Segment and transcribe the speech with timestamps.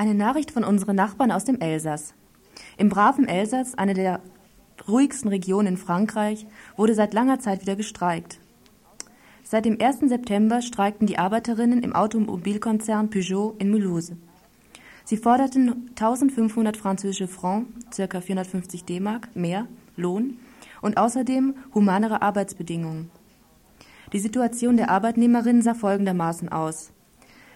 [0.00, 2.14] Eine Nachricht von unseren Nachbarn aus dem Elsass.
[2.78, 4.22] Im braven Elsass, eine der
[4.88, 8.40] ruhigsten Regionen in Frankreich, wurde seit langer Zeit wieder gestreikt.
[9.44, 10.08] Seit dem 1.
[10.08, 14.12] September streikten die Arbeiterinnen im Automobilkonzern Peugeot in Mulhouse.
[15.04, 18.22] Sie forderten 1500 französische Francs, ca.
[18.22, 20.38] 450 D-Mark, mehr Lohn
[20.80, 23.10] und außerdem humanere Arbeitsbedingungen.
[24.14, 26.90] Die Situation der Arbeitnehmerinnen sah folgendermaßen aus.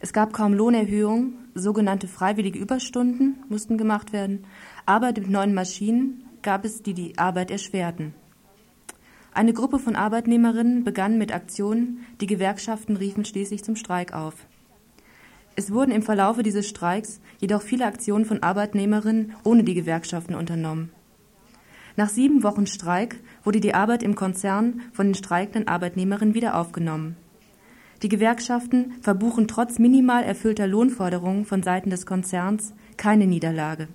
[0.00, 4.44] Es gab kaum Lohnerhöhung, sogenannte freiwillige Überstunden mussten gemacht werden,
[4.86, 8.14] Arbeit mit neuen Maschinen gab es, die die Arbeit erschwerten.
[9.32, 14.34] Eine Gruppe von Arbeitnehmerinnen begann mit Aktionen, die Gewerkschaften riefen schließlich zum Streik auf.
[15.56, 20.90] Es wurden im Verlaufe dieses Streiks jedoch viele Aktionen von Arbeitnehmerinnen ohne die Gewerkschaften unternommen.
[21.96, 27.16] Nach sieben Wochen Streik wurde die Arbeit im Konzern von den streikenden Arbeitnehmerinnen wieder aufgenommen.
[28.02, 33.88] Die Gewerkschaften verbuchen trotz minimal erfüllter Lohnforderungen von Seiten des Konzerns keine Niederlage.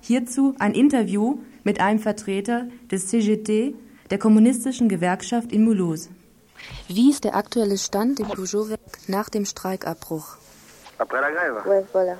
[0.00, 3.74] Hierzu ein Interview mit einem Vertreter des CGT,
[4.10, 6.10] der kommunistischen Gewerkschaft in Mulhouse.
[6.88, 10.36] Wie ist der aktuelle Stand im Peugeot-Werk nach dem Streikabbruch?
[10.98, 12.16] Après la grève Ouais, voilà.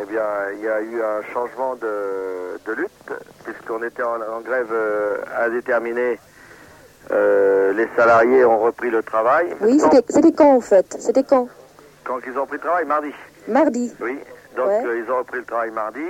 [0.00, 0.22] Eh bien,
[0.54, 3.12] il y a eu un changement de, de lutte,
[3.44, 6.18] puisqu'on était en, en grève euh, indéterminée.
[7.10, 9.54] Euh, les salariés ont repris le travail.
[9.60, 10.96] Oui, c'était c'était quand en fait?
[10.98, 11.48] C'était quand?
[12.04, 13.12] quand ils ont repris le travail Mardi.
[13.48, 13.94] Mardi.
[14.00, 14.18] Oui.
[14.56, 14.82] Donc Ouais.
[14.86, 16.04] euh, ils ont repris le travail mardi.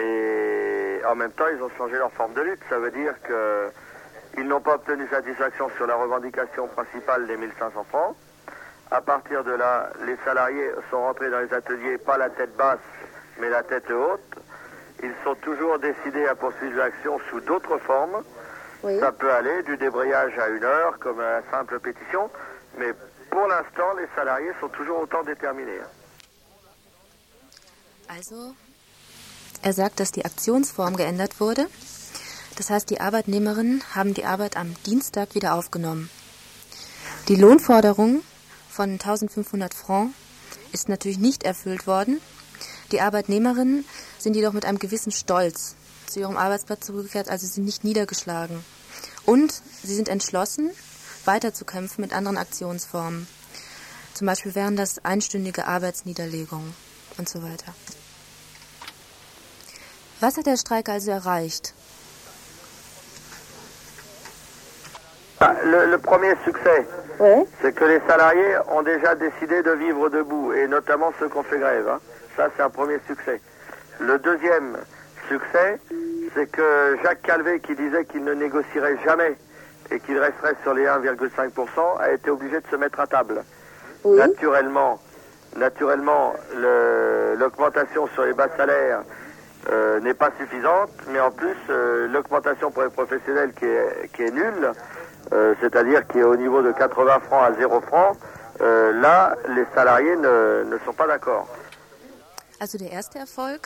[0.00, 2.60] Et en même temps, ils ont changé leur forme de lutte.
[2.68, 3.68] Ça veut dire que
[4.36, 8.14] ils n'ont pas obtenu satisfaction sur la revendication principale des 1500 francs.
[8.90, 12.78] À partir de là, les salariés sont rentrés dans les ateliers, pas la tête basse,
[13.40, 14.42] mais la tête haute.
[15.02, 18.22] Ils sont toujours décidés à poursuivre l'action sous d'autres formes.
[18.82, 18.98] Oui.
[19.00, 22.30] Ça peut aller du débrayage à une heure, comme une simple pétition,
[22.78, 22.94] mais
[23.30, 25.80] pour l'instant, les salariés sont toujours autant déterminés.
[28.08, 28.54] Also,
[29.62, 31.66] er sagt, dass die Aktionsform geändert wurde.
[32.56, 36.10] Das heißt, die Arbeitnehmerinnen haben die Arbeit am Dienstag wieder aufgenommen.
[37.28, 38.22] Die Lohnforderung
[38.70, 40.14] von 1500 Francs
[40.72, 42.20] ist natürlich nicht erfüllt worden.
[42.92, 43.84] Die Arbeitnehmerinnen
[44.18, 45.76] sind jedoch mit einem gewissen Stolz
[46.08, 48.64] zu ihrem Arbeitsplatz zurückgekehrt, also sie sind nicht niedergeschlagen.
[49.26, 49.52] Und
[49.82, 50.70] sie sind entschlossen,
[51.24, 53.26] weiterzukämpfen mit anderen Aktionsformen.
[54.14, 56.74] Zum Beispiel wären das einstündige Arbeitsniederlegungen
[57.18, 57.74] und so weiter.
[60.20, 61.74] Was hat der Streik also erreicht?
[65.40, 66.84] Ah, Le, le premier succès,
[67.20, 67.46] Ouais.
[67.62, 71.44] c'est que les salariés ont déjà décidé de vivre debout, et notamment ceux qui ont
[71.44, 71.86] fait grève.
[71.88, 72.00] hein.
[72.36, 73.40] Ça, c'est un premier succès.
[74.00, 74.76] Le deuxième
[75.28, 75.78] succès,
[76.34, 79.36] c'est que Jacques Calvé, qui disait qu'il ne négocierait jamais
[79.90, 83.42] et qu'il resterait sur les 1,5%, a été obligé de se mettre à table.
[84.04, 84.18] Oui.
[84.18, 85.00] Naturellement,
[85.56, 89.00] naturellement, le- l'augmentation sur les bas salaires
[89.70, 94.22] euh, n'est pas suffisante, mais en plus, euh, l'augmentation pour les professionnels qui est, qui
[94.22, 94.72] est nulle,
[95.32, 98.16] euh, c'est-à-dire qui est au niveau de 80 francs à 0 francs,
[98.60, 101.46] euh, là, les salariés ne, ne sont pas d'accord.
[102.60, 103.60] Also der erste Erfolg?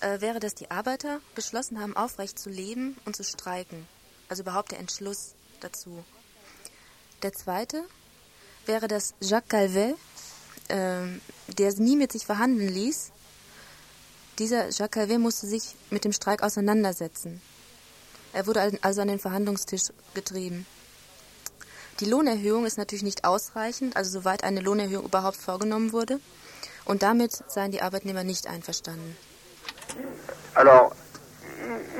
[0.00, 3.86] Äh, wäre, dass die Arbeiter beschlossen haben, aufrecht zu leben und zu streiken.
[4.28, 6.04] Also überhaupt der Entschluss dazu.
[7.22, 7.84] Der zweite
[8.66, 9.96] wäre, dass Jacques Calvet,
[10.68, 13.10] ähm, der nie mit sich verhandeln ließ,
[14.38, 17.42] dieser Jacques Calvet musste sich mit dem Streik auseinandersetzen.
[18.32, 20.66] Er wurde al- also an den Verhandlungstisch getrieben.
[21.98, 26.20] Die Lohnerhöhung ist natürlich nicht ausreichend, also soweit eine Lohnerhöhung überhaupt vorgenommen wurde.
[26.86, 29.16] Und damit seien die Arbeitnehmer nicht einverstanden.
[30.60, 30.92] Alors,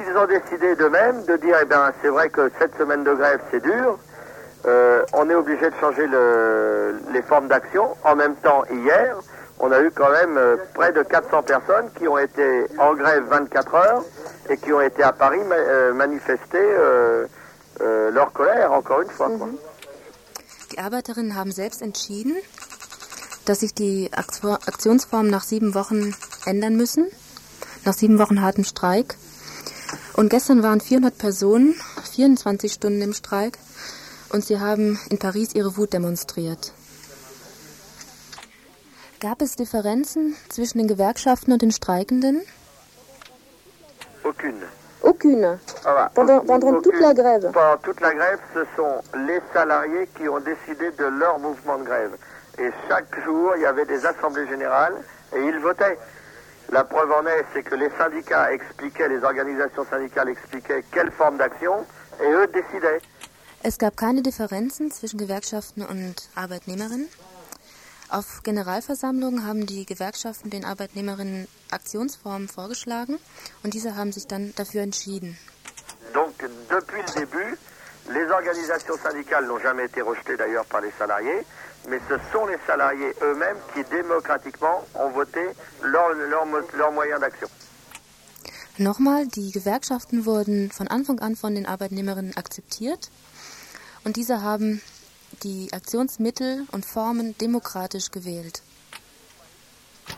[0.06, 3.40] ils- ont décidé d'eux-mêmes de dire, eh bien, c'est vrai que cette semaine de grève,
[3.50, 3.98] c'est dur.
[4.66, 7.96] Euh, on est obligé de changer le- les formes d'action.
[8.04, 9.16] En même temps, hier,
[9.60, 13.24] on a eu quand même euh, près de 400 personnes qui ont été en grève
[13.28, 14.02] 24 heures
[14.50, 16.64] et qui ont été à Paris ma- euh, manifester
[18.12, 19.30] leur colère, encore une fois.
[19.38, 19.48] quoi.
[20.72, 22.36] Die Arbeiterinnen haben selbst entschieden,
[23.46, 26.14] dass sich die Aktion- Aktionsformen nach sieben Wochen
[26.46, 27.06] ändern müssen,
[27.84, 29.16] nach sieben Wochen hartem Streik.
[30.14, 31.74] Und gestern waren 400 Personen
[32.12, 33.58] 24 Stunden im Streik
[34.32, 36.72] und sie haben in Paris ihre Wut demonstriert.
[39.20, 42.40] Gab es Differenzen zwischen den Gewerkschaften und den Streikenden?
[44.24, 44.62] Aucune.
[45.02, 45.58] Aucune.
[45.82, 46.08] Voilà.
[46.14, 47.50] Pendant- pendant toute la grève.
[47.52, 51.84] Pendant toute la grève, ce sont les salariés qui ont décidé de leur mouvement de
[51.84, 52.12] grève.
[52.58, 54.94] Et chaque jour, il y avait des assemblées générales
[55.34, 55.98] et ils votaient.
[56.72, 61.36] La preuve en est, c'est que les syndicats expliquaient, les organisations syndicales expliquaient quelle forme
[61.36, 61.84] d'action
[62.20, 63.00] et eux décidaient.
[63.64, 67.08] Es gab keine Differenzen zwischen Gewerkschaften und Arbeitnehmerinnen.
[68.08, 73.18] Auf Generalversammlungen haben die Gewerkschaften den Arbeitnehmerinnen Aktionsformen vorgeschlagen
[73.64, 75.36] und diese haben sich dann dafür entschieden.
[76.14, 76.34] Donc,
[76.68, 77.56] depuis le début,
[78.10, 81.44] les organisations syndicales n'ont jamais été rejetées d'ailleurs par les salariés,
[81.88, 85.40] mais ce sont les salariés eux-mêmes qui démocratiquement ont voté
[85.82, 87.48] leur, leur, leur moyen d'action.
[88.78, 93.10] Nochmal, die Gewerkschaften wurden von Anfang an von den Arbeitnehmerinnen akzeptiert
[94.04, 94.80] und diese haben
[95.42, 98.62] die Aktionsmittel und Formen demokratisch gewählt.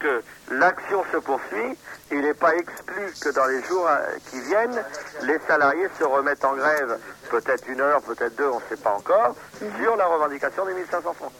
[0.00, 1.76] Que l'action se poursuit,
[2.10, 4.82] il n'est pas exclu que dans les jours euh, qui viennent,
[5.22, 6.98] les salariés se remettent en grève,
[7.30, 11.14] peut-être une heure, peut-être deux, on ne sait pas encore, sur la revendication des 1500
[11.14, 11.32] francs.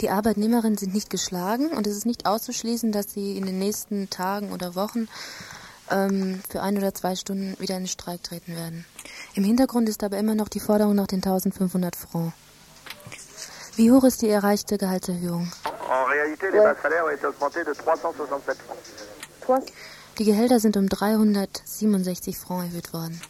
[0.00, 4.08] Die Arbeitnehmerinnen sind nicht geschlagen und es ist nicht auszuschließen, dass sie in den nächsten
[4.08, 5.08] Tagen oder Wochen
[5.90, 8.86] ähm, für ein oder zwei Stunden wieder in den Streik treten werden.
[9.34, 12.32] Im Hintergrund ist aber immer noch die Forderung nach den 1500 Francs.
[13.76, 15.52] Wie hoch ist die erreichte Gehaltserhöhung?
[20.18, 23.20] Die Gehälter sind um 367 Francs erhöht worden.